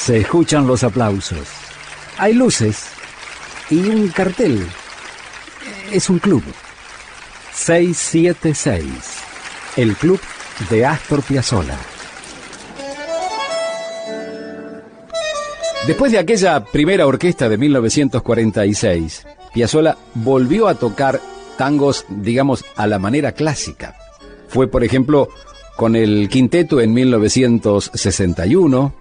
[0.00, 1.46] Se escuchan los aplausos.
[2.16, 2.86] Hay luces
[3.68, 4.66] y un cartel.
[5.92, 6.42] Es un club.
[7.52, 8.86] 676.
[9.76, 10.18] El club
[10.70, 11.76] de Astor Piazzolla.
[15.86, 21.20] Después de aquella primera orquesta de 1946, Piazzolla volvió a tocar
[21.58, 23.94] tangos, digamos, a la manera clásica.
[24.48, 25.28] Fue, por ejemplo,
[25.76, 28.99] con el quinteto en 1961,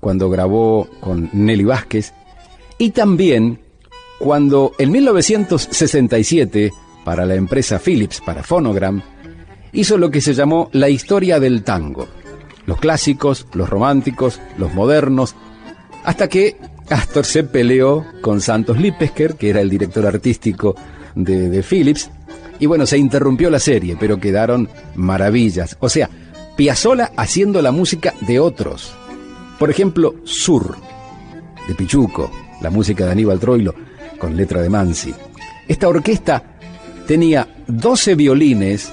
[0.00, 2.12] cuando grabó con Nelly Vázquez,
[2.78, 3.60] y también
[4.18, 6.72] cuando en 1967,
[7.04, 9.02] para la empresa Philips, para Phonogram,
[9.72, 12.08] hizo lo que se llamó la historia del tango.
[12.66, 15.34] Los clásicos, los románticos, los modernos,
[16.04, 16.56] hasta que
[16.88, 20.74] Astor se peleó con Santos Lipesker, que era el director artístico
[21.14, 22.10] de, de Philips,
[22.58, 25.76] y bueno, se interrumpió la serie, pero quedaron maravillas.
[25.80, 26.10] O sea,
[26.56, 28.94] Piazzolla haciendo la música de otros.
[29.60, 30.74] Por ejemplo, Sur,
[31.68, 32.30] de Pichuco,
[32.62, 33.74] la música de Aníbal Troilo,
[34.18, 35.14] con letra de Mansi.
[35.68, 36.56] Esta orquesta
[37.06, 38.90] tenía 12 violines,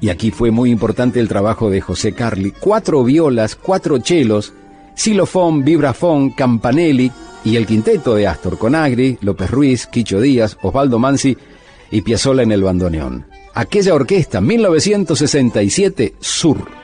[0.00, 4.52] y aquí fue muy importante el trabajo de José Carli, cuatro violas, cuatro chelos,
[4.94, 7.10] xilofón, vibrafón, campanelli
[7.44, 11.36] y el quinteto de Astor con Agri, López Ruiz, Quicho Díaz, Osvaldo Mansi
[11.90, 13.26] y Piazzolla en el bandoneón.
[13.52, 16.77] Aquella orquesta, 1967, Sur.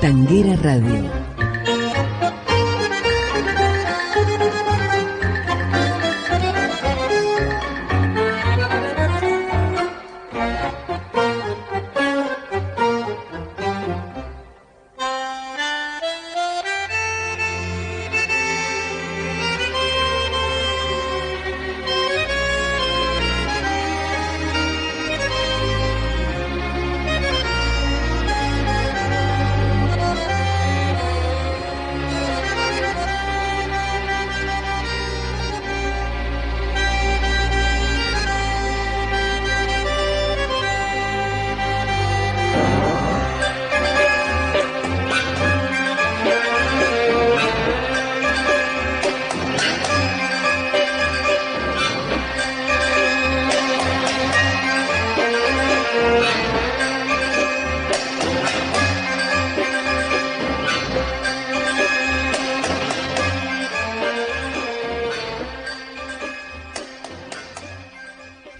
[0.00, 1.15] Tanguera Radio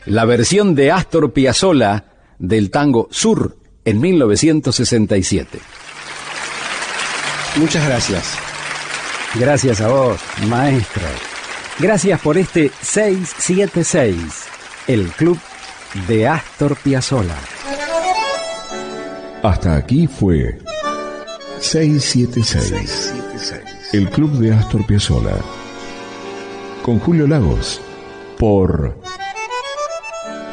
[0.06, 2.04] la versión de Astor Piazzolla
[2.38, 5.58] del tango Sur en 1967.
[7.56, 8.38] Muchas gracias.
[9.34, 11.02] Gracias a vos, maestro.
[11.78, 14.16] Gracias por este 676,
[14.86, 15.38] el club
[16.08, 17.36] de Astor Piazzolla.
[19.42, 20.58] Hasta aquí fue
[21.60, 23.14] 676,
[23.92, 25.36] el club de Astor Piazzolla.
[26.82, 27.80] Con Julio Lagos,
[28.38, 29.05] por